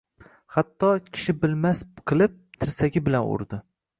Hatto, 0.53 0.87
kishi 1.17 1.35
bilmas 1.43 1.83
qilib, 2.13 2.35
tirsagi 2.65 3.07
bilan 3.09 3.31
urdi. 3.37 3.61